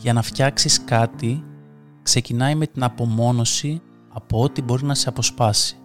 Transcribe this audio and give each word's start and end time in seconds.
Για 0.00 0.12
να 0.12 0.22
φτιάξεις 0.22 0.84
κάτι, 0.84 1.44
ξεκινάει 2.02 2.54
με 2.54 2.66
την 2.66 2.82
απομόνωση 2.82 3.82
από 4.08 4.42
ό,τι 4.42 4.62
μπορεί 4.62 4.84
να 4.84 4.94
σε 4.94 5.08
αποσπάσει. 5.08 5.76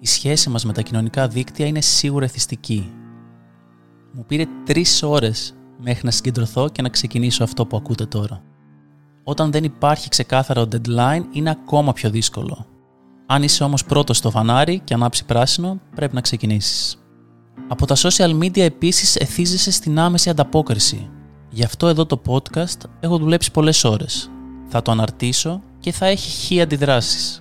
Η 0.00 0.06
σχέση 0.06 0.50
μας 0.50 0.64
με 0.64 0.72
τα 0.72 0.82
κοινωνικά 0.82 1.28
δίκτυα 1.28 1.66
είναι 1.66 1.80
σίγουρα 1.80 2.24
εθιστική. 2.24 2.92
Μου 4.12 4.24
πήρε 4.26 4.44
τρεις 4.64 5.02
ώρες 5.02 5.54
μέχρι 5.82 6.00
να 6.04 6.10
συγκεντρωθώ 6.10 6.68
και 6.68 6.82
να 6.82 6.88
ξεκινήσω 6.88 7.44
αυτό 7.44 7.66
που 7.66 7.76
ακούτε 7.76 8.06
τώρα. 8.06 8.42
Όταν 9.24 9.50
δεν 9.50 9.64
υπάρχει 9.64 10.08
ξεκάθαρο 10.08 10.68
deadline 10.72 11.22
είναι 11.32 11.50
ακόμα 11.50 11.92
πιο 11.92 12.10
δύσκολο. 12.10 12.66
Αν 13.26 13.42
είσαι 13.42 13.64
όμως 13.64 13.84
πρώτος 13.84 14.16
στο 14.16 14.30
φανάρι 14.30 14.80
και 14.84 14.94
ανάψει 14.94 15.24
πράσινο, 15.24 15.80
πρέπει 15.94 16.14
να 16.14 16.20
ξεκινήσεις. 16.20 17.04
Από 17.68 17.86
τα 17.86 17.96
social 17.96 18.38
media 18.38 18.58
επίσης 18.58 19.16
εθίζεσαι 19.16 19.70
στην 19.70 19.98
άμεση 19.98 20.30
ανταπόκριση. 20.30 21.10
Γι' 21.50 21.64
αυτό 21.64 21.86
εδώ 21.86 22.06
το 22.06 22.22
podcast 22.26 22.88
έχω 23.00 23.18
δουλέψει 23.18 23.50
πολλές 23.50 23.84
ώρες. 23.84 24.30
Θα 24.68 24.82
το 24.82 24.90
αναρτήσω 24.90 25.62
και 25.80 25.92
θα 25.92 26.06
έχει 26.06 26.30
χι 26.30 26.60
αντιδράσεις. 26.60 27.40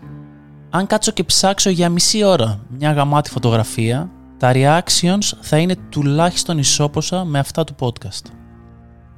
Αν 0.70 0.88
κάτσω 0.88 1.12
και 1.12 1.24
ψάξω 1.24 1.70
για 1.70 1.90
μισή 1.90 2.24
ώρα 2.24 2.60
μια 2.78 2.92
γαμάτη 2.92 3.30
φωτογραφία, 3.30 4.12
τα 4.38 4.52
reactions 4.54 5.32
θα 5.42 5.58
είναι 5.58 5.76
τουλάχιστον 5.90 6.58
ισόποσα 6.58 7.26
με 7.26 7.40
αυτά 7.40 7.64
του 7.64 7.76
podcast. 7.80 8.32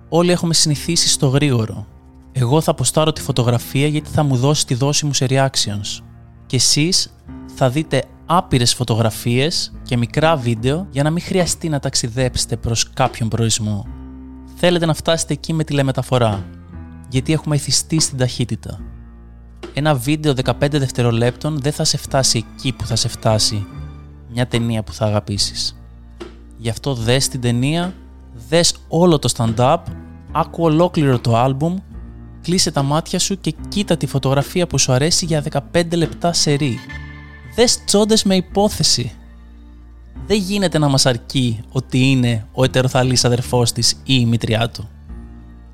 Όλοι 0.09 0.31
έχουμε 0.31 0.53
συνηθίσει 0.53 1.09
στο 1.09 1.27
γρήγορο. 1.27 1.87
Εγώ 2.31 2.61
θα 2.61 2.71
αποστάρω 2.71 3.11
τη 3.13 3.21
φωτογραφία 3.21 3.87
γιατί 3.87 4.09
θα 4.09 4.23
μου 4.23 4.35
δώσει 4.35 4.65
τη 4.65 4.73
δόση 4.73 5.05
μου 5.05 5.13
σε 5.13 5.25
reactions. 5.29 6.03
Και 6.45 6.55
εσείς 6.55 7.13
θα 7.55 7.69
δείτε 7.69 8.03
άπειρες 8.25 8.73
φωτογραφίες 8.73 9.73
και 9.83 9.97
μικρά 9.97 10.35
βίντεο 10.35 10.87
για 10.89 11.03
να 11.03 11.09
μην 11.09 11.23
χρειαστεί 11.23 11.69
να 11.69 11.79
ταξιδέψετε 11.79 12.57
προς 12.57 12.89
κάποιον 12.93 13.29
προορισμό. 13.29 13.85
Θέλετε 14.63 14.85
να 14.85 14.93
φτάσετε 14.93 15.33
εκεί 15.33 15.53
με 15.53 15.63
τηλεμεταφορά, 15.63 16.45
γιατί 17.09 17.33
έχουμε 17.33 17.55
εθιστεί 17.55 17.99
στην 17.99 18.17
ταχύτητα. 18.17 18.79
Ένα 19.73 19.95
βίντεο 19.95 20.33
15 20.43 20.53
δευτερολέπτων 20.71 21.59
δεν 21.61 21.71
θα 21.71 21.83
σε 21.83 21.97
φτάσει 21.97 22.45
εκεί 22.57 22.71
που 22.71 22.85
θα 22.85 22.95
σε 22.95 23.07
φτάσει 23.07 23.65
μια 24.31 24.47
ταινία 24.47 24.83
που 24.83 24.93
θα 24.93 25.05
αγαπήσεις. 25.05 25.81
Γι' 26.57 26.69
αυτό 26.69 26.93
δες 26.93 27.27
την 27.27 27.41
ταινία, 27.41 27.93
δες 28.49 28.75
όλο 28.87 29.19
το 29.19 29.33
stand-up, 29.37 29.77
άκου 30.31 30.63
ολόκληρο 30.63 31.19
το 31.19 31.37
άλμπουμ, 31.37 31.75
κλείσε 32.41 32.71
τα 32.71 32.83
μάτια 32.83 33.19
σου 33.19 33.39
και 33.39 33.55
κοίτα 33.67 33.97
τη 33.97 34.05
φωτογραφία 34.05 34.67
που 34.67 34.77
σου 34.77 34.91
αρέσει 34.91 35.25
για 35.25 35.43
15 35.73 35.95
λεπτά 35.95 36.33
σερί. 36.33 36.77
Δες 37.55 37.83
τσόντες 37.83 38.23
με 38.23 38.35
υπόθεση. 38.35 39.11
Δεν 40.25 40.37
γίνεται 40.37 40.77
να 40.77 40.87
μας 40.87 41.05
αρκεί 41.05 41.59
ότι 41.71 41.99
είναι 41.99 42.47
ο 42.51 42.63
ετεροθαλής 42.63 43.25
αδερφός 43.25 43.71
της 43.71 43.91
ή 43.91 43.99
η 44.03 44.25
μητριά 44.25 44.69
του. 44.69 44.89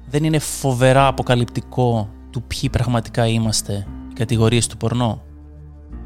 Δεν 0.09 0.23
είναι 0.23 0.39
φοβερά 0.39 1.07
αποκαλυπτικό 1.07 2.09
του 2.31 2.43
ποιοι 2.43 2.69
πραγματικά 2.69 3.27
είμαστε 3.27 3.88
οι 4.09 4.13
κατηγορίες 4.13 4.67
του 4.67 4.77
πορνό. 4.77 5.21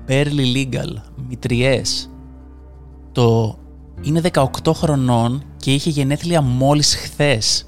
Barely 0.08 0.56
legal, 0.56 0.96
μητριές, 1.28 2.10
το 3.12 3.58
είναι 4.02 4.22
18 4.34 4.46
χρονών 4.74 5.44
και 5.58 5.74
είχε 5.74 5.90
γενέθλια 5.90 6.42
μόλις 6.42 6.96
χθες. 6.96 7.66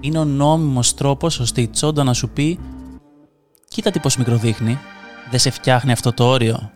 Είναι 0.00 0.18
ο 0.18 0.24
νόμιμος 0.24 0.94
τρόπος 0.94 1.38
ώστε 1.38 1.60
η 1.60 1.68
τσόντα 1.68 2.04
να 2.04 2.12
σου 2.12 2.28
πει 2.28 2.58
«Κοίτα 3.68 3.90
τι 3.90 3.98
πως 3.98 4.16
μικροδείχνει, 4.16 4.78
δεν 5.30 5.40
σε 5.40 5.50
φτιάχνει 5.50 5.92
αυτό 5.92 6.12
το 6.12 6.24
όριο». 6.24 6.70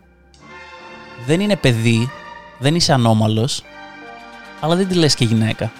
Δεν 1.26 1.40
είναι 1.40 1.56
παιδί, 1.56 2.10
δεν 2.58 2.74
είσαι 2.74 2.92
ανώμαλος, 2.92 3.62
αλλά 4.60 4.76
δεν 4.76 4.88
τη 4.88 4.94
λες 4.94 5.14
και 5.14 5.24
γυναίκα. 5.24 5.72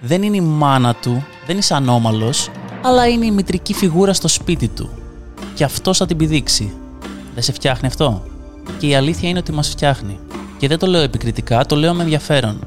Δεν 0.00 0.22
είναι 0.22 0.36
η 0.36 0.40
μάνα 0.40 0.94
του, 0.94 1.24
δεν 1.46 1.58
είσαι 1.58 1.74
ανώμαλος, 1.74 2.50
αλλά 2.82 3.08
είναι 3.08 3.26
η 3.26 3.30
μητρική 3.30 3.74
φιγούρα 3.74 4.12
στο 4.12 4.28
σπίτι 4.28 4.68
του. 4.68 4.90
Και 5.54 5.64
αυτός 5.64 5.98
θα 5.98 6.06
την 6.06 6.16
πηδήξει. 6.16 6.76
Δεν 7.34 7.42
σε 7.42 7.52
φτιάχνει 7.52 7.86
αυτό; 7.88 8.22
Και 8.78 8.86
η 8.86 8.94
αλήθεια 8.94 9.28
είναι 9.28 9.38
ότι 9.38 9.52
μας 9.52 9.68
φτιάχνει. 9.68 10.18
Και 10.58 10.68
δεν 10.68 10.78
το 10.78 10.86
λέω 10.86 11.00
επικριτικά, 11.00 11.66
το 11.66 11.76
λέω 11.76 11.94
με 11.94 12.02
ενδιαφέρον. 12.02 12.66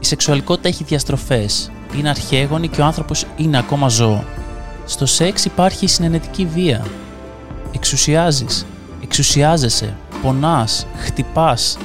Η 0.00 0.04
σεξουαλικότητα 0.04 0.68
έχει 0.68 0.84
διαστροφές. 0.84 1.70
Είναι 1.96 2.08
αρχαίγονη 2.08 2.68
και 2.68 2.80
ο 2.80 2.84
άνθρωπος 2.84 3.24
είναι 3.36 3.58
ακόμα 3.58 3.88
ζώο. 3.88 4.24
Στο 4.84 5.06
σεξ 5.06 5.44
υπάρχει 5.44 5.84
η 5.84 5.88
συνενετική 5.88 6.46
βία. 6.46 6.86
Εξουσιάζεις, 7.74 8.66
εξουσιάζεσαι, 9.02 9.96
πονάς, 10.22 10.86
χτυπάς, 10.96 11.78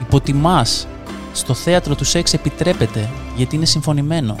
υποτιμάς. 0.00 0.86
Στο 1.32 1.54
θέατρο 1.54 1.94
του 1.94 2.04
σεξ 2.04 2.32
επιτρέπεται 2.32 3.10
γιατί 3.36 3.56
είναι 3.56 3.64
συμφωνημένο. 3.64 4.36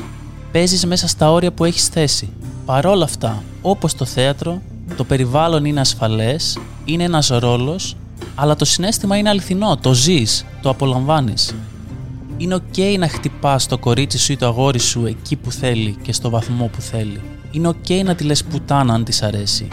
Παίζεις 0.52 0.86
μέσα 0.86 1.08
στα 1.08 1.32
όρια 1.32 1.52
που 1.52 1.64
έχεις 1.64 1.88
θέσει. 1.88 2.28
Παρόλα 2.64 3.04
αυτά, 3.04 3.42
όπως 3.62 3.94
το 3.94 4.04
θέατρο, 4.04 4.62
το 4.96 5.04
περιβάλλον 5.04 5.64
είναι 5.64 5.80
ασφαλές, 5.80 6.58
είναι 6.84 7.04
ένας 7.04 7.28
ρόλος 7.28 7.96
αλλά 8.34 8.56
το 8.56 8.64
συνέστημα 8.64 9.16
είναι 9.16 9.28
αληθινό, 9.28 9.76
το 9.76 9.94
ζεις, 9.94 10.44
το 10.62 10.70
απολαμβάνεις. 10.70 11.54
Είναι 12.36 12.56
ok 12.56 12.96
να 12.98 13.08
χτυπάς 13.08 13.66
το 13.66 13.78
κορίτσι 13.78 14.18
σου 14.18 14.32
ή 14.32 14.36
το 14.36 14.46
αγόρι 14.46 14.78
σου 14.78 15.06
εκεί 15.06 15.36
που 15.36 15.50
θέλει 15.50 15.96
και 16.02 16.12
στο 16.12 16.30
βαθμό 16.30 16.66
που 16.66 16.80
θέλει. 16.80 17.20
Είναι 17.50 17.68
ok 17.68 18.04
να 18.04 18.14
τη 18.14 18.24
λες 18.24 18.44
πουτάνα 18.44 18.94
αν 18.94 19.04
της 19.04 19.22
αρέσει. 19.22 19.68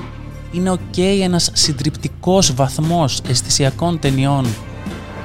Είναι 0.51 0.71
ok 0.71 0.99
ένας 1.21 1.49
συντριπτικός 1.53 2.53
βαθμός 2.53 3.21
αισθησιακών 3.29 3.99
ταινιών 3.99 4.45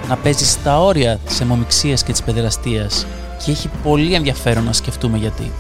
να 0.09 0.17
παίζεις 0.17 0.50
στα 0.50 0.81
όρια 0.81 1.17
της 1.17 1.41
αιμομιξίας 1.41 2.03
και 2.03 2.12
της 2.12 2.22
παιδεραστίας 2.22 3.06
και 3.44 3.50
έχει 3.50 3.71
πολύ 3.83 4.15
ενδιαφέρον 4.15 4.65
να 4.65 4.72
σκεφτούμε 4.72 5.19
γιατί. 5.19 5.53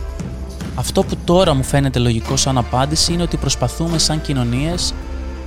Αυτό 0.74 1.02
που 1.02 1.16
τώρα 1.24 1.54
μου 1.54 1.62
φαίνεται 1.62 1.98
λογικό 1.98 2.36
σαν 2.36 2.58
απάντηση 2.58 3.12
είναι 3.12 3.22
ότι 3.22 3.36
προσπαθούμε 3.36 3.98
σαν 3.98 4.20
κοινωνίες 4.20 4.94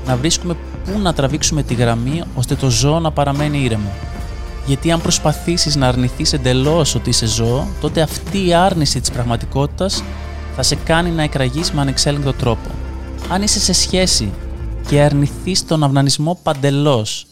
να 0.06 0.16
βρίσκουμε 0.16 0.56
πού 0.86 1.00
να 1.00 1.14
τραβήξουμε 1.14 1.64
τη 1.64 1.74
γραμμή 1.74 2.24
ώστε 2.36 2.56
το 2.56 2.70
ζώο 2.70 3.00
να 3.00 3.12
παραμένει 3.12 3.64
ήρεμο. 3.64 3.92
Γιατί 4.66 4.92
αν 4.92 5.02
προσπαθήσεις 5.02 5.76
να 5.76 5.88
αρνηθείς 5.88 6.34
εντελώς 6.34 6.96
ότι 6.96 7.10
είσαι 7.10 7.26
ζώο, 7.26 7.68
τότε 7.81 8.02
αυτή 8.02 8.48
η 8.48 8.54
άρνηση 8.54 9.00
της 9.00 9.12
πραγματικότητας 9.12 10.04
θα 10.56 10.64
σε 10.64 10.76
κάνει 10.76 11.10
να 11.10 11.24
εκραγείς 11.24 11.72
με 11.72 11.81
ανεξέλεγκτο 11.81 12.34
τρόπο. 12.34 12.70
Αν 13.30 13.42
είσαι 13.42 13.60
σε 13.60 13.74
σχέση 13.74 14.31
και 14.88 15.02
αρνηθείς 15.02 15.66
τον 15.66 15.84
αυνανισμό 15.84 16.40
παντελώς, 16.44 17.26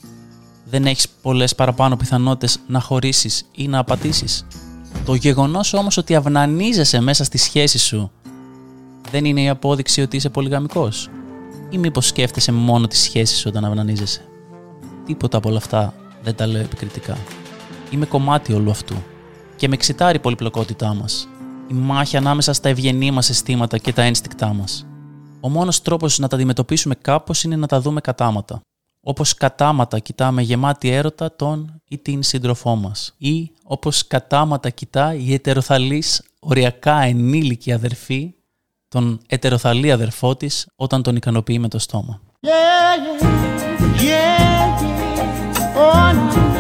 δεν 0.69 0.85
έχεις 0.85 1.07
πολλές 1.22 1.55
παραπάνω 1.55 1.95
πιθανότητες 1.95 2.59
να 2.67 2.79
χωρίσεις 2.79 3.45
ή 3.55 3.67
να 3.67 3.79
απατήσεις. 3.79 4.45
Το 5.05 5.13
γεγονός 5.13 5.73
όμως 5.73 5.97
ότι 5.97 6.16
αυνανίζεσαι 6.16 7.01
μέσα 7.01 7.23
στη 7.23 7.38
σχέση 7.38 7.78
σου 7.78 8.11
δεν 9.11 9.25
είναι 9.25 9.41
η 9.41 9.50
απόδειξη 9.50 10.01
ότι 10.01 10.16
είσαι 10.16 10.29
πολυγαμικός 10.29 11.09
ή 11.69 11.78
μήπως 11.78 12.07
σκέφτεσαι 12.07 12.51
μόνο 12.51 12.88
τις 12.88 13.00
σχέσεις 13.00 13.45
όταν 13.45 13.66
αυνανίζεσαι. 13.66 14.22
Τίποτα 15.05 15.38
από 15.38 15.50
όλα 15.50 15.57
αυτά 15.57 15.94
δεν 16.23 16.35
τα 16.35 16.47
λέω 16.47 16.61
επικριτικά. 16.61 17.17
Είμαι 17.89 18.05
κομμάτι 18.05 18.53
όλου 18.53 18.69
αυτού 18.69 18.95
και 19.55 19.67
με 19.67 19.73
εξητάρει 19.73 20.17
η 20.17 20.19
πολυπλοκότητά 20.19 20.94
μας. 20.94 21.28
Η 21.67 21.73
μάχη 21.73 22.17
ανάμεσα 22.17 22.53
στα 22.53 22.69
ευγενή 22.69 23.11
μας 23.11 23.29
αισθήματα 23.29 23.78
και 23.78 23.94
τα 23.94 24.01
ένστικτά 24.01 24.53
μας. 24.53 24.85
Ο 25.39 25.49
μόνος 25.49 25.81
τρόπος 25.81 26.19
να 26.19 26.28
τα 26.28 26.35
αντιμετωπίσουμε 26.35 26.95
κάπως 26.95 27.44
είναι 27.44 27.55
να 27.55 27.67
τα 27.67 27.81
δούμε 27.81 28.01
κατάματα. 28.01 28.61
Όπως 29.09 29.34
κατάματα 29.34 30.00
κοιτάμε 30.00 30.41
γεμάτη 30.41 30.90
έρωτα 30.90 31.35
τον 31.35 31.81
ή 31.88 31.97
την 31.97 32.23
σύντροφό 32.23 32.75
μας. 32.75 33.13
Ή 33.18 33.51
όπως 33.63 34.07
κατάματα 34.07 34.69
κοιτά 34.69 35.13
η 35.13 35.34
ετεροθαλής 35.34 36.23
οριακά 36.40 37.01
ενήλικη 37.01 37.72
αδερφή 37.72 38.34
τον 38.88 39.19
ετεροθαλή 39.28 39.91
αδερφό 39.91 40.35
της 40.35 40.67
όταν 40.75 41.03
τον 41.03 41.16
ικανοποιεί 41.16 41.57
με 41.59 41.67
το 41.67 41.79
στόμα. 41.79 42.22
I 45.90 46.56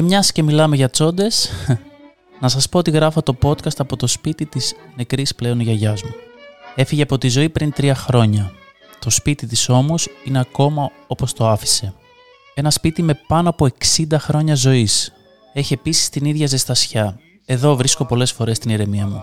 Και 0.00 0.06
μιας 0.06 0.32
και 0.32 0.42
μιλάμε 0.42 0.76
για 0.76 0.90
τσόντες, 0.90 1.50
να 2.40 2.48
σας 2.48 2.68
πω 2.68 2.78
ότι 2.78 2.90
γράφω 2.90 3.22
το 3.22 3.36
podcast 3.42 3.76
από 3.78 3.96
το 3.96 4.06
σπίτι 4.06 4.46
της 4.46 4.74
νεκρής 4.96 5.34
πλέον 5.34 5.60
γιαγιάς 5.60 6.02
μου. 6.02 6.10
Έφυγε 6.74 7.02
από 7.02 7.18
τη 7.18 7.28
ζωή 7.28 7.48
πριν 7.48 7.72
τρία 7.72 7.94
χρόνια. 7.94 8.52
Το 8.98 9.10
σπίτι 9.10 9.46
της 9.46 9.68
όμως 9.68 10.08
είναι 10.24 10.38
ακόμα 10.38 10.90
όπως 11.06 11.32
το 11.32 11.48
άφησε. 11.48 11.94
Ένα 12.54 12.70
σπίτι 12.70 13.02
με 13.02 13.20
πάνω 13.26 13.48
από 13.48 13.68
60 13.96 14.18
χρόνια 14.18 14.54
ζωής. 14.54 15.12
Έχει 15.52 15.72
επίσης 15.72 16.08
την 16.08 16.24
ίδια 16.24 16.46
ζεστασιά. 16.46 17.18
Εδώ 17.44 17.76
βρίσκω 17.76 18.04
πολλές 18.04 18.32
φορές 18.32 18.58
την 18.58 18.70
ηρεμία 18.70 19.06
μου. 19.06 19.22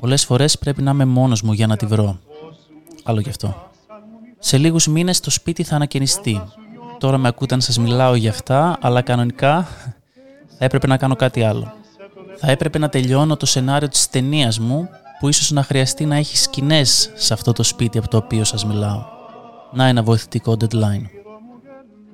Πολλές 0.00 0.24
φορές 0.24 0.58
πρέπει 0.58 0.82
να 0.82 0.90
είμαι 0.90 1.04
μόνος 1.04 1.42
μου 1.42 1.52
για 1.52 1.66
να 1.66 1.76
τη 1.76 1.86
βρω. 1.86 2.18
Άλλο 3.02 3.22
κι 3.22 3.28
αυτό. 3.28 3.70
Σε 4.38 4.58
λίγους 4.58 4.86
μήνες 4.86 5.20
το 5.20 5.30
σπίτι 5.30 5.62
θα 5.62 5.74
ανακαινιστεί. 5.74 6.42
Τώρα 6.98 7.18
με 7.18 7.28
ακούτε 7.28 7.54
να 7.54 7.60
σας 7.60 7.78
μιλάω 7.78 8.14
για 8.14 8.30
αυτά, 8.30 8.78
αλλά 8.80 9.02
κανονικά 9.02 9.66
θα 10.58 10.64
έπρεπε 10.64 10.86
να 10.86 10.96
κάνω 10.96 11.16
κάτι 11.16 11.42
άλλο. 11.42 11.72
Θα 12.36 12.50
έπρεπε 12.50 12.78
να 12.78 12.88
τελειώνω 12.88 13.36
το 13.36 13.46
σενάριο 13.46 13.88
της 13.88 14.08
ταινίας 14.08 14.58
μου, 14.58 14.88
που 15.18 15.28
ίσως 15.28 15.50
να 15.50 15.62
χρειαστεί 15.62 16.04
να 16.04 16.16
έχει 16.16 16.36
σκηνές 16.36 17.10
σε 17.14 17.32
αυτό 17.32 17.52
το 17.52 17.62
σπίτι 17.62 17.98
από 17.98 18.08
το 18.08 18.16
οποίο 18.16 18.44
σας 18.44 18.64
μιλάω. 18.64 19.04
Να 19.72 19.86
ένα 19.86 20.02
βοηθητικό 20.02 20.56
deadline. 20.60 21.04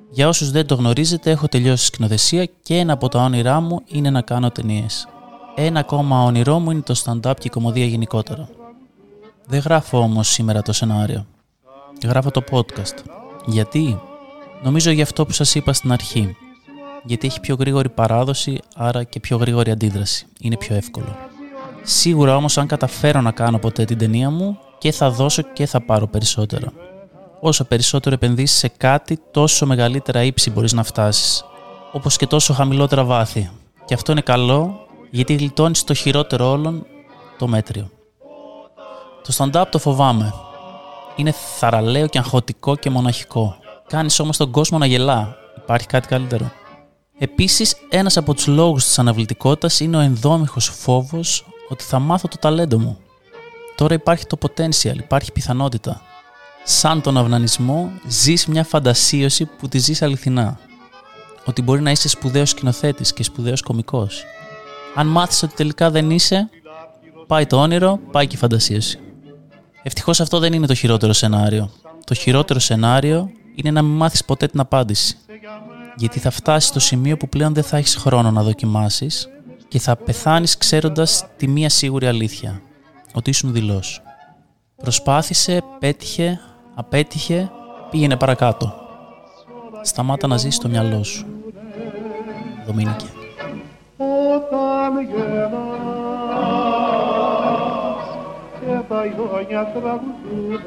Για 0.09 0.27
όσους 0.27 0.51
δεν 0.51 0.65
το 0.65 0.75
γνωρίζετε, 0.75 1.31
έχω 1.31 1.47
τελειώσει 1.47 1.85
σκηνοθεσία 1.85 2.45
και 2.63 2.77
ένα 2.77 2.93
από 2.93 3.09
τα 3.09 3.19
όνειρά 3.19 3.59
μου 3.59 3.81
είναι 3.85 4.09
να 4.09 4.21
κάνω 4.21 4.51
ταινίες. 4.51 5.07
Ένα 5.55 5.79
ακόμα 5.79 6.23
όνειρό 6.23 6.59
μου 6.59 6.71
είναι 6.71 6.81
το 6.81 7.01
stand-up 7.05 7.33
και 7.39 7.47
η 7.47 7.49
κομμωδία 7.49 7.85
γενικότερα. 7.85 8.49
Δεν 9.45 9.59
γράφω 9.59 9.99
όμως 9.99 10.27
σήμερα 10.27 10.61
το 10.61 10.73
σενάριο. 10.73 11.25
Γράφω 12.03 12.31
το 12.31 12.43
podcast. 12.51 12.97
Γιατί; 13.45 14.01
Νομίζω 14.63 14.91
για 14.91 15.03
αυτό 15.03 15.25
που 15.25 15.31
σας 15.31 15.55
είπα 15.55 15.73
στην 15.73 15.91
αρχή. 15.91 16.35
Γιατί 17.03 17.27
έχει 17.27 17.39
πιο 17.39 17.55
γρήγορη 17.59 17.89
παράδοση, 17.89 18.59
άρα 18.75 19.03
και 19.03 19.19
πιο 19.19 19.37
γρήγορη 19.37 19.71
αντίδραση. 19.71 20.25
Είναι 20.39 20.57
πιο 20.57 20.75
εύκολο. 20.75 21.15
Σίγουρα 21.83 22.35
όμως 22.35 22.57
αν 22.57 22.67
καταφέρω 22.67 23.21
να 23.21 23.31
κάνω 23.31 23.59
ποτέ 23.59 23.85
την 23.85 23.97
ταινία 23.97 24.29
μου 24.29 24.57
και 24.77 24.91
θα 24.91 25.11
δώσω 25.11 25.41
και 25.41 25.65
θα 25.65 25.81
πάρω 25.81 26.07
περισσότερα 26.07 26.73
όσο 27.45 27.63
περισσότερο 27.63 28.15
επενδύσεις 28.15 28.57
σε 28.57 28.67
κάτι, 28.67 29.19
τόσο 29.31 29.65
μεγαλύτερα 29.65 30.23
ύψη 30.23 30.51
μπορείς 30.51 30.73
να 30.73 30.83
φτάσεις. 30.83 31.45
Όπως 31.91 32.17
και 32.17 32.27
τόσο 32.27 32.53
χαμηλότερα 32.53 33.03
βάθη. 33.03 33.49
Και 33.85 33.93
αυτό 33.93 34.11
είναι 34.11 34.21
καλό, 34.21 34.85
γιατί 35.09 35.33
γλιτώνεις 35.33 35.83
το 35.83 35.93
χειρότερο 35.93 36.49
όλων, 36.49 36.85
το 37.37 37.47
μέτριο. 37.47 37.89
Το 39.23 39.33
stand-up 39.37 39.65
το 39.69 39.79
φοβάμαι. 39.79 40.33
Είναι 41.15 41.31
θαραλέο 41.31 42.07
και 42.07 42.17
αγχωτικό 42.17 42.75
και 42.75 42.89
μοναχικό. 42.89 43.55
Κάνεις 43.87 44.19
όμως 44.19 44.37
τον 44.37 44.51
κόσμο 44.51 44.77
να 44.77 44.85
γελά. 44.85 45.35
Υπάρχει 45.57 45.87
κάτι 45.87 46.07
καλύτερο. 46.07 46.51
Επίσης, 47.17 47.75
ένας 47.89 48.17
από 48.17 48.33
τους 48.33 48.47
λόγους 48.47 48.83
της 48.83 48.99
αναβλητικότητας 48.99 49.79
είναι 49.79 49.97
ο 49.97 49.99
ενδόμηχος 49.99 50.69
φόβος 50.69 51.45
ότι 51.69 51.83
θα 51.83 51.99
μάθω 51.99 52.27
το 52.27 52.37
ταλέντο 52.37 52.79
μου. 52.79 52.97
Τώρα 53.75 53.93
υπάρχει 53.93 54.25
το 54.25 54.37
potential, 54.41 54.97
υπάρχει 54.97 55.31
πιθανότητα 55.31 56.01
σαν 56.63 57.01
τον 57.01 57.17
αυνανισμό, 57.17 57.91
ζεις 58.07 58.45
μια 58.45 58.63
φαντασίωση 58.63 59.45
που 59.45 59.67
τη 59.67 59.77
ζεις 59.77 60.01
αληθινά. 60.01 60.59
Ότι 61.45 61.61
μπορεί 61.61 61.81
να 61.81 61.91
είσαι 61.91 62.09
σπουδαίος 62.09 62.49
σκηνοθέτης 62.49 63.13
και 63.13 63.23
σπουδαίος 63.23 63.61
κομικός. 63.61 64.23
Αν 64.95 65.07
μάθεις 65.07 65.43
ότι 65.43 65.55
τελικά 65.55 65.91
δεν 65.91 66.11
είσαι, 66.11 66.49
πάει 67.27 67.45
το 67.45 67.61
όνειρο, 67.61 67.99
πάει 68.11 68.27
και 68.27 68.35
η 68.35 68.39
φαντασίωση. 68.39 68.99
Ευτυχώς 69.83 70.19
αυτό 70.21 70.39
δεν 70.39 70.53
είναι 70.53 70.67
το 70.67 70.73
χειρότερο 70.73 71.13
σενάριο. 71.13 71.71
Το 72.05 72.13
χειρότερο 72.13 72.59
σενάριο 72.59 73.29
είναι 73.55 73.71
να 73.71 73.81
μην 73.81 73.95
μάθεις 73.95 74.25
ποτέ 74.25 74.47
την 74.47 74.59
απάντηση. 74.59 75.17
Γιατί 75.95 76.19
θα 76.19 76.29
φτάσεις 76.29 76.69
στο 76.69 76.79
σημείο 76.79 77.17
που 77.17 77.29
πλέον 77.29 77.53
δεν 77.53 77.63
θα 77.63 77.77
έχεις 77.77 77.95
χρόνο 77.95 78.31
να 78.31 78.43
δοκιμάσεις 78.43 79.29
και 79.67 79.79
θα 79.79 79.95
πεθάνεις 79.95 80.57
ξέροντας 80.57 81.25
τη 81.37 81.47
μία 81.47 81.69
σίγουρη 81.69 82.07
αλήθεια. 82.07 82.61
Ότι 83.13 83.29
ήσουν 83.29 83.53
δηλός. 83.53 84.01
Προσπάθησε, 84.75 85.63
πέτυχε, 85.79 86.39
Απέτυχε, 86.75 87.51
πήγαινε 87.89 88.17
παρακάτω. 88.17 88.73
Σταμάτα 89.81 90.27
να 90.27 90.37
ζεις 90.37 90.55
στο 90.55 90.69
μυαλό 90.69 91.03
σου. 91.03 91.25
Δομήνικε. 92.65 93.05
Όταν 93.97 95.01
γελάς 95.09 95.53
και 98.59 98.79
τα 98.89 99.05
ιόνια 99.05 99.71
τραγουδούνε 99.73 100.63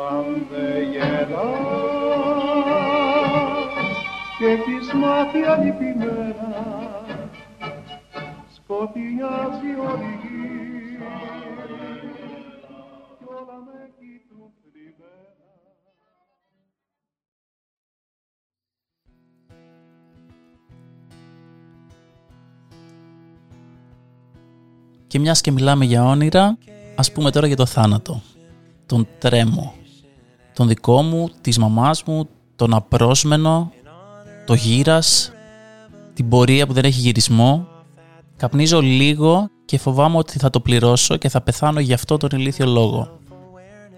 σαν 0.00 0.46
δε 0.50 0.82
γελάς 0.82 1.40
και 4.38 4.46
έχεις 4.46 4.92
μάτια 4.92 5.56
λυπημένα 5.56 6.64
σκοτεινιάζει 8.54 9.72
όλη 9.90 10.18
γη 10.22 10.38
Και 25.06 25.18
μιας 25.18 25.40
και 25.40 25.50
μιλάμε 25.50 25.84
για 25.84 26.04
όνειρα, 26.04 26.58
ας 26.96 27.12
πούμε 27.12 27.30
τώρα 27.30 27.46
για 27.46 27.56
το 27.56 27.66
θάνατο. 27.66 28.22
Τον 28.86 29.08
τρέμο. 29.18 29.79
Τον 30.54 30.68
δικό 30.68 31.02
μου, 31.02 31.30
της 31.40 31.58
μαμάς 31.58 32.02
μου, 32.04 32.28
τον 32.56 32.74
απρόσμενο, 32.74 33.72
το 34.46 34.54
γύρας, 34.54 35.32
την 36.14 36.28
πορεία 36.28 36.66
που 36.66 36.72
δεν 36.72 36.84
έχει 36.84 37.00
γυρισμό. 37.00 37.66
Καπνίζω 38.36 38.80
λίγο 38.80 39.48
και 39.64 39.78
φοβάμαι 39.78 40.16
ότι 40.16 40.38
θα 40.38 40.50
το 40.50 40.60
πληρώσω 40.60 41.16
και 41.16 41.28
θα 41.28 41.40
πεθάνω 41.40 41.80
γι' 41.80 41.92
αυτό 41.92 42.16
τον 42.16 42.28
ηλίθιο 42.32 42.66
λόγο. 42.66 43.18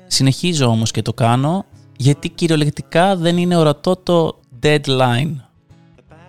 Συνεχίζω 0.07 0.67
όμως 0.67 0.91
και 0.91 1.03
το 1.03 1.13
κάνω 1.13 1.65
γιατί 1.97 2.29
κυριολεκτικά 2.29 3.17
δεν 3.17 3.37
είναι 3.37 3.57
ορατό 3.57 3.97
το 3.97 4.39
deadline. 4.63 5.35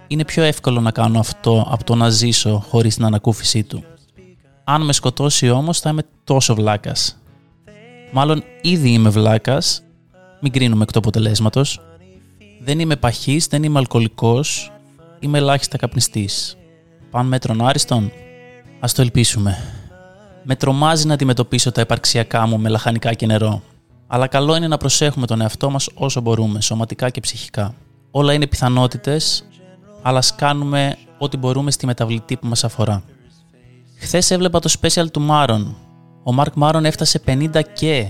Είναι 0.08 0.26
πιο 0.26 0.44
εύκολο 0.44 0.82
να 0.82 0.92
κάνω 0.92 1.20
αυτό 1.20 1.68
από 1.70 1.84
το 1.84 1.96
να 1.96 2.10
ζήσω 2.10 2.64
χωρίς 2.70 2.96
την 2.96 3.06
ανακούφιση 3.06 3.64
του. 3.64 3.84
Αν 4.64 4.82
με 4.82 4.94
σκοτώσει 4.94 5.50
όμως 5.50 5.80
θα 5.80 5.90
είμαι 5.90 6.04
τόσο 6.24 6.56
βλάκας. 6.56 7.18
Μάλλον 8.12 8.44
ήδη 8.62 8.90
είμαι 8.90 9.10
βλάκας, 9.10 9.84
μην 10.44 10.52
κρίνουμε 10.52 10.84
εκ 10.84 10.92
του 10.92 11.00
αποτελέσματος. 11.00 11.82
Δεν 12.62 12.80
είμαι 12.80 12.96
παχής, 12.96 13.48
δεν 13.48 13.64
είμαι 13.64 13.80
αλκοολικός, 13.80 14.72
είμαι 15.20 15.38
ελάχιστα 15.38 15.78
καπνιστής. 15.78 16.58
Παν 17.12 17.26
μέτρον 17.26 17.68
άριστον, 17.68 18.12
ας 18.80 18.94
το 18.94 19.02
ελπίσουμε. 19.02 19.58
Με 20.44 20.56
τρομάζει 20.56 21.08
να 21.08 21.14
αντιμετωπίσω 21.14 21.72
τα 21.72 21.82
επαρξιακά 21.82 22.48
μου 22.48 22.60
με 22.60 22.70
λαχανικά 22.70 23.14
και 23.14 23.26
νερό. 23.26 23.62
Αλλά 24.08 24.28
καλό 24.28 24.56
είναι 24.56 24.68
να 24.68 24.78
προσέχουμε 24.78 25.26
τον 25.26 25.42
εαυτό 25.42 25.70
μας 25.70 25.90
όσο 25.94 26.22
μπορούμε, 26.22 26.62
σωματικά 26.62 27.10
και 27.10 27.20
ψυχικά. 27.20 27.76
Όλα 28.12 28.34
είναι 28.34 28.48
πιθανότητες, 28.48 29.48
αλλά 30.02 30.18
ας 30.18 30.36
κάνουμε 30.36 30.98
ό,τι 31.18 31.38
μπορούμε 31.38 31.72
στη 31.72 31.86
μεταβλητή 31.86 32.38
που 32.38 32.48
μας 32.48 32.64
αφορά. 32.64 33.04
Χθες 33.98 34.32
έβλεπα 34.32 34.60
το 34.60 34.76
special 34.82 35.06
του 35.12 35.22
Μάρον. 35.22 35.76
Ο 36.24 36.34
Μάρκ 36.34 36.54
Μάρον 36.56 36.86
έφτασε 36.86 37.22
50 37.26 37.62
και 37.74 38.08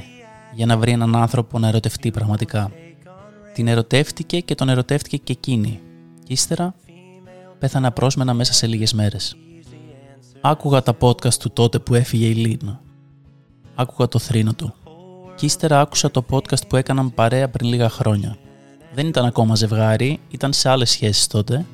για 0.53 0.65
να 0.65 0.77
βρει 0.77 0.91
έναν 0.91 1.15
άνθρωπο 1.15 1.59
να 1.59 1.67
ερωτευτεί 1.67 2.11
πραγματικά. 2.11 2.71
Την 3.53 3.67
ερωτεύτηκε 3.67 4.39
και 4.39 4.55
τον 4.55 4.69
ερωτεύτηκε 4.69 5.17
και 5.17 5.31
εκείνη. 5.31 5.79
Και 6.23 6.33
ύστερα 6.33 6.75
πέθανε 7.59 7.87
απρόσμενα 7.87 8.33
μέσα 8.33 8.53
σε 8.53 8.67
λίγες 8.67 8.93
μέρες. 8.93 9.35
Άκουγα 10.41 10.83
τα 10.83 10.97
podcast 10.99 11.33
του 11.33 11.51
τότε 11.51 11.79
που 11.79 11.95
έφυγε 11.95 12.25
η 12.25 12.33
Λίνα. 12.33 12.81
Άκουγα 13.75 14.07
το 14.07 14.19
θρήνο 14.19 14.53
του. 14.53 14.73
Και 15.35 15.45
ύστερα 15.45 15.79
άκουσα 15.79 16.11
το 16.11 16.25
podcast 16.29 16.67
που 16.67 16.75
έκαναν 16.75 17.13
παρέα 17.13 17.49
πριν 17.49 17.69
λίγα 17.69 17.89
χρόνια. 17.89 18.37
Δεν 18.93 19.07
ήταν 19.07 19.25
ακόμα 19.25 19.55
ζευγάρι, 19.55 20.19
ήταν 20.29 20.53
σε 20.53 20.69
άλλες 20.69 20.89
σχέσεις 20.89 21.27
τότε. 21.27 21.65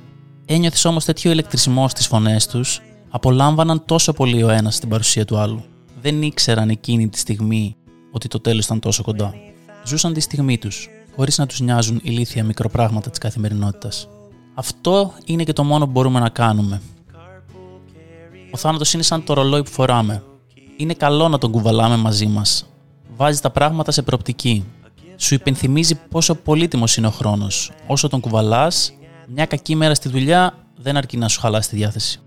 Ένιωθες 0.46 0.86
όμως 0.86 1.06
τέτοιο 1.06 1.32
ηλεκτρισμό 1.32 1.88
στις 1.88 2.08
φωνές 2.08 2.48
τους 2.48 2.82
απολάμβαναν 3.10 3.86
τόσο 3.86 4.14
πολύ 4.14 4.44
ο 4.44 4.50
ένας 4.50 4.80
την 4.80 4.90
παρουσία 4.90 5.26
του 5.26 5.38
άλλου. 5.38 5.64
Δεν 6.02 6.22
ήξεραν 6.22 6.70
εκείνη 6.70 7.10
τη 7.10 7.20
στιγμή 7.20 7.76
ότι 8.12 8.28
το 8.28 8.39
τέλος 8.39 8.66
ήταν 8.66 8.80
τόσο 8.80 9.04
κοντά. 9.04 9.34
Ζούσαν 9.86 10.13
τη 10.13 10.20
στιγμή 10.20 10.58
τους, 10.58 10.89
χωρίς 11.16 11.38
να 11.38 11.46
τους 11.46 11.60
νοιάζουν 11.60 12.00
ηλίθια 12.04 12.44
μικροπράγματα 12.44 13.10
της 13.10 13.20
καθημερινότητας. 13.20 14.08
Αυτό 14.54 15.13
είναι 15.25 15.44
και 15.44 15.54
το 15.54 15.63
μόνο 15.63 15.86
που 15.86 15.92
μπορούμε 15.92 16.20
να 16.20 16.30
κάνουμε. 16.30 16.82
Ο 18.51 18.58
θάνατος 18.58 18.94
είναι 18.94 19.04
σαν 19.04 19.24
το 19.24 19.34
ρολόι 19.34 19.63
που 19.63 19.70
φοράμε. 19.70 20.24
Είναι 20.78 20.94
καλό 20.94 21.28
να 21.28 21.38
τον 21.38 21.51
κουβαλάμε 21.51 21.98
μαζί 21.98 22.25
μας. 22.25 22.66
Βάζει 23.16 23.39
τα 23.39 23.50
πράγματα 23.50 23.92
σε 23.92 24.01
προοπτική. 24.01 24.66
Σου 25.18 25.34
υπενθυμίζει 25.34 25.96
πόσο 26.10 26.36
πολύτιμος 26.36 26.98
είναι 26.98 27.08
ο 27.08 27.12
χρόνος. 27.12 27.72
Όσο 27.88 28.08
τον 28.08 28.20
κουβαλάς, 28.20 28.94
μια 29.28 29.46
κακή 29.46 29.75
μέρα 29.75 29.96
στη 29.96 30.10
δουλειά 30.10 30.54
δεν 30.75 30.98
αρκεί 30.98 31.18
να 31.18 31.28
σου 31.28 31.39
χαλάσει 31.39 31.70
τη 31.70 31.75
διάθεση. 31.75 32.20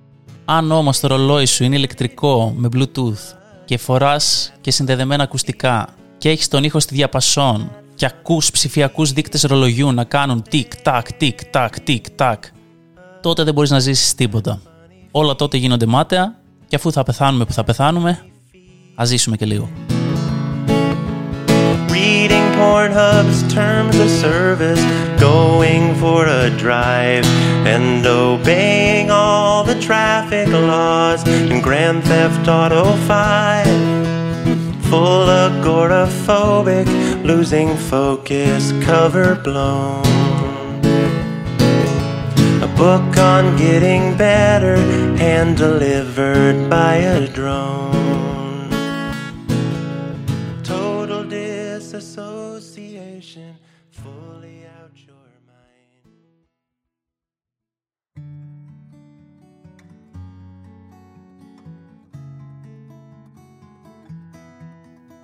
Αν 0.45 0.73
όμως 0.73 1.01
το 1.01 1.09
ρολόι 1.09 1.47
σου 1.47 1.65
είναι 1.65 1.77
ηλεκτρικό 1.77 2.55
με 2.57 2.69
bluetooth 2.73 3.42
και 3.65 3.79
φοράς 3.79 4.53
και 4.61 4.71
συνδεδεμένα 4.71 5.23
ακουστικά 5.23 5.89
και 6.19 6.29
έχεις 6.29 6.49
τον 6.49 6.65
ήχο 6.65 6.81
στη 6.81 6.95
διαπασόν 6.95 7.71
και 7.95 8.07
ακούς 8.07 8.51
ψηφιακούς 8.51 9.13
δείκτες 9.13 9.43
ρολογιού 9.43 9.93
να 9.93 10.05
κάνουν 10.05 10.43
τικ-τακ, 10.43 11.13
τικ-τακ, 11.13 11.81
τικ-τακ, 11.81 12.45
τότε 13.21 13.43
δεν 13.43 13.55
μπορείς 13.55 13.71
να 13.71 13.79
ζήσεις 13.79 14.15
τίποτα. 14.15 14.61
Όλα 15.11 15.37
τότε 15.37 15.57
γίνονται 15.57 15.87
μάταια 15.87 16.35
και 16.69 16.77
αφού 16.77 16.93
θα 16.93 17.03
πεθάνουμε 17.03 17.45
που 17.45 17.53
θα 17.53 17.65
πεθάνουμε, 17.65 18.19
ας 18.95 19.09
ζήσουμε 19.09 19.37
και 19.37 19.47
λίγο. 19.47 19.92
Pornhub's 22.57 23.43
terms 23.53 23.99
of 23.99 24.09
service, 24.09 24.81
going 25.21 25.95
for 25.97 26.27
a 26.27 26.51
drive, 26.59 27.25
and 27.67 28.05
obeying 28.07 29.11
all 29.11 29.65
the 29.65 29.79
traffic 29.81 30.49
laws 30.49 31.27
in 31.27 31.61
Grand 31.61 32.05
Theft 32.05 32.49
Auto 32.49 32.97
5. 33.07 33.67
Full 34.91 35.27
agoraphobic, 35.27 36.87
losing 37.25 37.77
focus, 37.77 38.73
cover 38.83 39.35
blown. 39.37 40.05
A 42.63 42.69
book 42.77 43.17
on 43.17 43.57
getting 43.57 44.17
better, 44.17 44.77
hand 45.17 45.57
delivered 45.57 46.69
by 46.69 46.97
a 46.97 47.27
drone. 47.27 48.32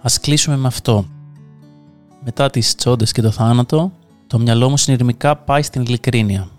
Ας 0.03 0.21
κλείσουμε 0.21 0.57
με 0.57 0.67
αυτό. 0.67 1.07
Μετά 2.25 2.51
τις 2.51 2.75
τσόντες 2.75 3.13
και 3.13 3.23
το 3.23 3.31
θάνατο, 3.31 3.93
το 4.27 4.39
μυαλό 4.39 4.69
μου 4.69 4.77
συνειρμικά 4.77 5.37
πάει 5.37 5.63
στην 5.63 5.83
ειλικρίνεια. 5.83 6.51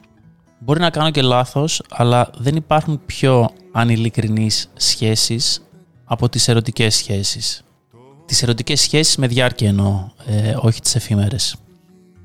Μπορεί 0.59 0.79
να 0.79 0.89
κάνω 0.89 1.11
και 1.11 1.21
λάθος, 1.21 1.81
αλλά 1.89 2.29
δεν 2.37 2.55
υπάρχουν 2.55 3.01
πιο 3.05 3.49
ανηλικρινείς 3.71 4.69
σχέσεις 4.75 5.61
από 6.05 6.29
τις 6.29 6.47
ερωτικές 6.47 6.95
σχέσεις. 6.95 7.63
Τις 8.25 8.43
ερωτικές 8.43 8.81
σχέσεις 8.81 9.15
με 9.15 9.27
διάρκεια 9.27 9.67
εννοώ, 9.67 10.09
ε, 10.25 10.55
όχι 10.59 10.81
τις 10.81 10.95
εφήμερες. 10.95 11.55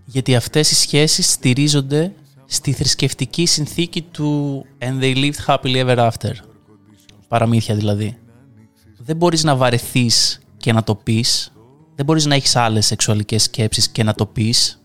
Γιατί 0.05 0.37
αυτές 0.37 0.71
οι 0.71 0.75
σχέσεις 0.75 1.31
στηρίζονται 1.31 2.13
στη 2.47 2.73
θρησκευτική 2.73 3.47
συνθήκη 3.47 4.03
του 4.03 4.65
«And 4.79 5.03
they 5.03 5.17
lived 5.17 5.45
happily 5.47 5.87
ever 5.87 6.11
after». 6.11 6.33
Παραμύθια 7.29 7.75
δηλαδή. 7.75 8.19
Δεν 8.99 9.17
μπορείς 9.17 9.45
να 9.45 9.57
βαρεθείς 9.57 10.39
και 10.65 10.73
να 10.73 10.85
το 10.85 10.95
πεις. 10.95 11.53
Δεν 11.95 12.05
μπορείς 12.05 12.25
να 12.27 12.35
έχεις 12.35 12.57
άλλες 12.57 12.87
σεξουαλικές 12.87 13.43
σκέψεις 13.43 13.89
και 13.89 14.03
να 14.03 14.15
το 14.15 14.27
πεις. 14.27 14.81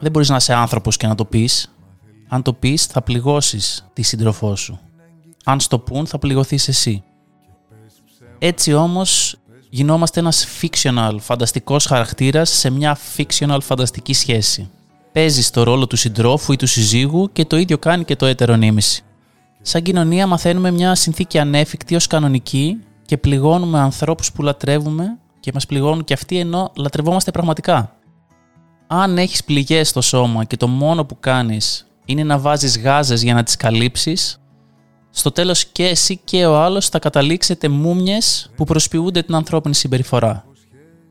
Δεν 0.00 0.10
μπορείς 0.10 0.28
να 0.28 0.36
είσαι 0.36 0.54
άνθρωπος 0.54 0.96
και 0.96 1.06
να 1.06 1.14
το 1.14 1.24
πεις. 1.24 1.74
Αν 2.28 2.42
το 2.42 2.52
πεις 2.52 2.84
θα 2.84 3.02
πληγώσεις 3.02 3.86
τη 3.92 4.02
σύντροφό 4.02 4.56
σου. 4.56 4.80
Αν 5.44 5.60
στο 5.60 5.78
πούν 5.78 6.06
θα 6.06 6.18
πληγωθείς 6.18 6.68
εσύ. 6.68 7.02
Έτσι 8.38 8.72
όμως 8.72 9.36
γινόμαστε 9.70 10.20
ένας 10.20 10.46
fictional 10.60 11.16
φανταστικός 11.20 11.86
χαρακτήρας 11.86 12.50
σε 12.50 12.70
μια 12.70 12.98
fictional 13.16 13.58
φανταστική 13.60 14.12
σχέση. 14.12 14.70
Παίζεις 15.12 15.50
το 15.50 15.62
ρόλο 15.62 15.86
του 15.86 15.96
συντρόφου 15.96 16.52
ή 16.52 16.56
του 16.56 16.66
συζύγου 16.66 17.32
και 17.32 17.44
το 17.44 17.56
ίδιο 17.56 17.78
κάνει 17.78 18.04
και 18.04 18.16
το 18.16 18.26
έτερο 18.26 18.56
νήμιση. 18.56 19.04
Σαν 19.62 19.82
κοινωνία 19.82 20.26
μαθαίνουμε 20.26 20.70
μια 20.70 20.94
συνθήκη 20.94 21.38
ανέφικτη 21.38 21.94
ως 21.94 22.06
κανονική 22.06 22.78
και 23.06 23.18
πληγώνουμε 23.18 23.78
ανθρώπους 23.78 24.32
που 24.32 24.42
λατρεύουμε 24.42 25.18
και 25.40 25.50
μας 25.54 25.66
πληγώνουν 25.66 26.04
και 26.04 26.12
αυτοί 26.12 26.38
ενώ 26.38 26.72
λατρευόμαστε 26.76 27.30
πραγματικά. 27.30 27.96
Αν 28.86 29.18
έχεις 29.18 29.44
πληγές 29.44 29.88
στο 29.88 30.00
σώμα 30.00 30.44
και 30.44 30.56
το 30.56 30.68
μόνο 30.68 31.04
που 31.04 31.16
κάνεις 31.20 31.86
είναι 32.04 32.24
να 32.24 32.38
βάζεις 32.38 32.78
γάζες 32.78 33.22
για 33.22 33.34
να 33.34 33.42
τις 33.42 33.56
καλύψεις, 33.56 34.38
στο 35.10 35.30
τέλος 35.30 35.64
και 35.64 35.86
εσύ 35.86 36.20
και 36.24 36.46
ο 36.46 36.56
άλλος 36.56 36.88
θα 36.88 36.98
καταλήξετε 36.98 37.68
μούμιες 37.68 38.50
που 38.56 38.64
προσποιούνται 38.64 39.22
την 39.22 39.34
ανθρώπινη 39.34 39.74
συμπεριφορά. 39.74 40.44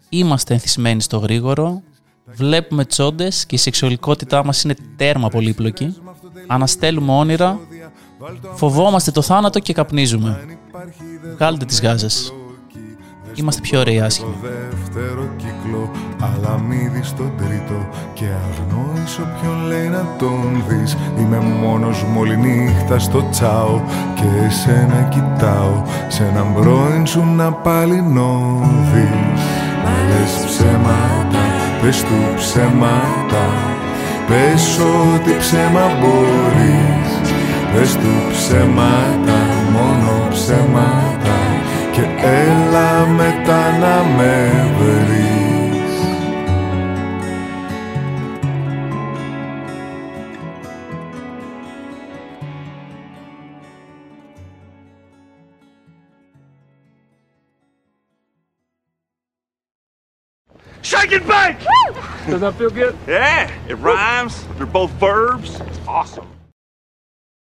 Είμαστε 0.09 0.53
ενθυσμένοι 0.53 1.01
στο 1.01 1.17
γρήγορο, 1.17 1.81
βλέπουμε 2.25 2.85
τσόντες 2.85 3.45
και 3.45 3.55
η 3.55 3.57
σεξουαλικότητά 3.57 4.45
μας 4.45 4.63
είναι 4.63 4.75
τέρμα 4.95 5.29
πολύπλοκη, 5.29 5.95
αναστέλουμε 6.47 7.11
όνειρα, 7.11 7.59
φοβόμαστε 8.53 9.11
το 9.11 9.21
θάνατο 9.21 9.59
και 9.59 9.73
καπνίζουμε. 9.73 10.45
Βγάλτε 11.35 11.65
τις 11.65 11.81
γάζες. 11.81 12.33
Είμαστε 13.35 13.61
πιο 13.61 13.79
ωραίοι 13.79 13.99
άσχημοι. 13.99 14.35
Το 14.41 14.47
δεύτερο 14.47 15.29
κύκλο, 15.37 15.91
αλλά 16.19 16.59
μη 16.59 16.89
δεις 16.93 17.13
τον 17.13 17.31
τρίτο 17.37 17.87
Και 18.13 18.25
αγνώρισε 18.25 19.21
όποιον 19.21 19.67
λέει 19.67 19.87
να 19.87 20.05
τον 20.17 20.63
δεις 20.67 20.97
Είμαι 21.19 21.39
μόνος 21.39 22.03
μου 22.03 22.19
όλη 22.19 22.37
νύχτα 22.37 22.99
στο 22.99 23.27
τσάο 23.31 23.81
Και 24.15 24.45
εσένα 24.45 25.03
κοιτάω 25.03 25.83
Σε 26.07 26.23
έναν 26.23 26.53
πρώην 26.53 27.07
σου 27.07 27.25
να 27.35 27.53
πάλι 27.53 28.01
νόδεις 28.01 29.41
Μα 29.83 29.95
λες 30.07 30.45
ψέματα, 30.45 31.43
πες 31.81 32.01
του 32.03 32.33
ψέματα 32.35 33.45
Πες 34.27 34.77
ό,τι 34.77 35.37
ψέμα 35.39 35.81
μπορείς 35.99 36.92
Πες 37.74 37.94
του 37.94 38.32
ψέματα, 38.32 39.38
μόνο 39.72 40.28
ψέματα 40.30 41.38
και 41.92 42.02
έλα 42.22 43.06
μετά 43.06 43.78
να 43.80 44.04
με 44.16 44.50
βρεις 44.78 45.28
Shake 60.82 61.12
and 61.12 61.26
bake! 61.26 61.58
Does 62.28 62.40
that 62.40 62.54
feel 62.54 62.70
good? 62.70 62.96
Yeah, 63.06 63.50
it 63.68 63.74
rhymes. 63.74 64.46
They're 64.56 64.64
both 64.64 64.90
verbs. 64.92 65.60
It's 65.60 65.80
awesome. 65.86 66.28